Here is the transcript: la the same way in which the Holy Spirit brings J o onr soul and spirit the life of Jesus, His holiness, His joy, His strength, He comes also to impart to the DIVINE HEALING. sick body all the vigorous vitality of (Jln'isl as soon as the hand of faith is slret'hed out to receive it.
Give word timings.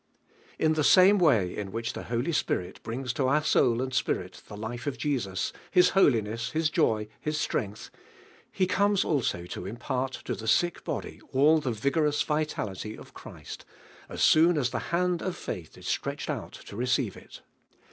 la 0.59 0.69
the 0.69 0.83
same 0.83 1.19
way 1.19 1.55
in 1.55 1.71
which 1.71 1.93
the 1.93 2.05
Holy 2.05 2.31
Spirit 2.31 2.81
brings 2.81 3.13
J 3.13 3.21
o 3.21 3.27
onr 3.27 3.45
soul 3.45 3.83
and 3.83 3.93
spirit 3.93 4.41
the 4.47 4.57
life 4.57 4.87
of 4.87 4.97
Jesus, 4.97 5.53
His 5.69 5.89
holiness, 5.89 6.49
His 6.53 6.71
joy, 6.71 7.07
His 7.19 7.39
strength, 7.39 7.91
He 8.51 8.65
comes 8.65 9.05
also 9.05 9.45
to 9.45 9.67
impart 9.67 10.13
to 10.25 10.33
the 10.33 10.39
DIVINE 10.39 10.39
HEALING. 10.39 10.57
sick 10.57 10.83
body 10.83 11.21
all 11.33 11.59
the 11.59 11.71
vigorous 11.71 12.23
vitality 12.23 12.97
of 12.97 13.13
(Jln'isl 13.13 13.59
as 14.09 14.23
soon 14.23 14.57
as 14.57 14.71
the 14.71 14.79
hand 14.89 15.21
of 15.21 15.35
faith 15.37 15.77
is 15.77 15.85
slret'hed 15.85 16.31
out 16.31 16.53
to 16.53 16.75
receive 16.75 17.15
it. 17.15 17.43